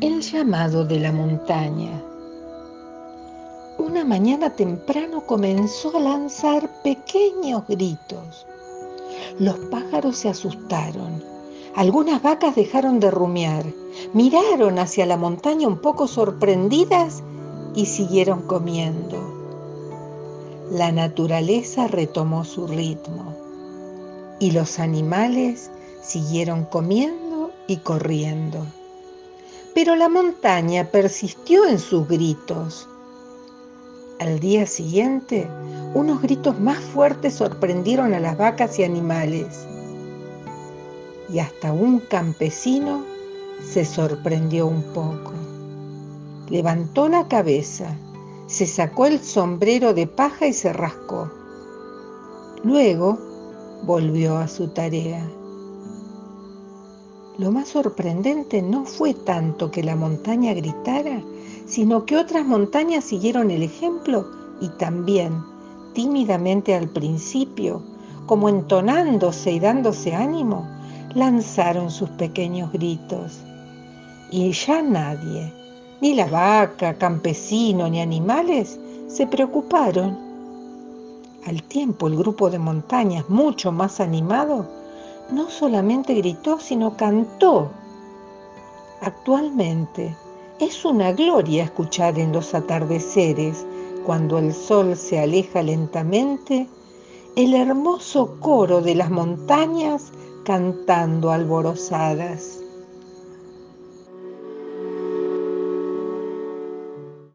[0.00, 2.02] El llamado de la montaña.
[3.78, 8.46] Una mañana temprano comenzó a lanzar pequeños gritos.
[9.38, 11.24] Los pájaros se asustaron.
[11.76, 13.64] Algunas vacas dejaron de rumiar,
[14.12, 17.22] miraron hacia la montaña un poco sorprendidas
[17.74, 19.16] y siguieron comiendo.
[20.72, 23.34] La naturaleza retomó su ritmo
[24.40, 25.70] y los animales
[26.02, 28.66] siguieron comiendo y corriendo.
[29.76, 32.88] Pero la montaña persistió en sus gritos.
[34.20, 35.46] Al día siguiente,
[35.92, 39.66] unos gritos más fuertes sorprendieron a las vacas y animales.
[41.28, 43.04] Y hasta un campesino
[43.62, 45.34] se sorprendió un poco.
[46.48, 47.94] Levantó la cabeza,
[48.46, 51.30] se sacó el sombrero de paja y se rascó.
[52.64, 53.18] Luego
[53.82, 55.22] volvió a su tarea.
[57.38, 61.20] Lo más sorprendente no fue tanto que la montaña gritara,
[61.66, 64.26] sino que otras montañas siguieron el ejemplo
[64.62, 65.42] y también,
[65.92, 67.82] tímidamente al principio,
[68.24, 70.66] como entonándose y dándose ánimo,
[71.14, 73.40] lanzaron sus pequeños gritos.
[74.30, 75.52] Y ya nadie,
[76.00, 80.16] ni la vaca, campesino, ni animales, se preocuparon.
[81.44, 84.66] Al tiempo el grupo de montañas, mucho más animado,
[85.30, 87.70] no solamente gritó, sino cantó.
[89.00, 90.16] Actualmente
[90.58, 93.66] es una gloria escuchar en los atardeceres,
[94.04, 96.68] cuando el sol se aleja lentamente,
[97.34, 100.12] el hermoso coro de las montañas
[100.44, 102.60] cantando alborozadas.